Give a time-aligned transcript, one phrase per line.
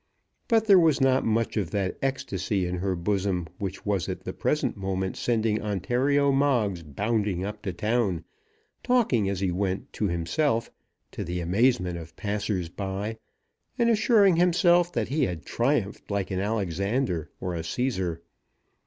[0.47, 4.33] But there was not much of that ecstasy in her bosom which was at the
[4.33, 8.23] present moment sending Ontario Moggs bounding up to town,
[8.81, 10.71] talking, as he went, to himself,
[11.11, 13.19] to the amazement of passers by,
[13.77, 18.21] and assuring himself that he had triumphed like an Alexander or a Cæsar.